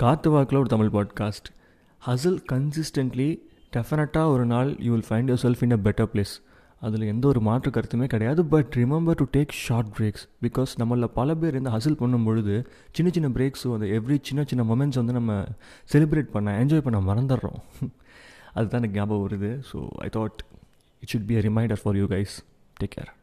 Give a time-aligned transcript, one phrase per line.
[0.00, 1.48] காத்து வாக்கில் ஒரு தமிழ் பாட்காஸ்ட்
[2.02, 3.38] ஹசில் கன்சிஸ்டன்ட்லி
[3.76, 6.34] டெஃபினட்டாக ஒரு நாள் you will find yourself in a better place
[6.80, 11.34] அதில் எந்த ஒரு மாற்று கருத்துமே கிடையாது but remember to take short breaks because நம்மளில் பல
[11.34, 15.44] பேர் இந்த ஹசில் பண்ணும் பொழுது சின்ன சின்ன பிரேக்ஸும் அந்த எவ்ரி சின்ன சின்ன மொமெண்ட்ஸ் வந்து நம்ம
[15.92, 17.60] செலிப்ரேட் பண்ண என்ஜாய் பண்ண மறந்துடுறோம்.
[18.54, 19.52] அதுதான் எனக்கு ஞாபகம் வருது.
[19.72, 20.38] So I thought
[21.02, 22.36] it should be a reminder for you guys
[22.80, 23.17] take care